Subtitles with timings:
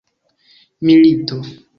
[0.85, 1.37] milito